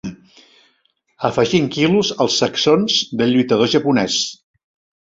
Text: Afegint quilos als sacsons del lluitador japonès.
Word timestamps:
Afegint 1.29 1.69
quilos 1.75 2.11
als 2.27 2.41
sacsons 2.45 2.99
del 3.21 3.35
lluitador 3.37 3.73
japonès. 3.77 4.23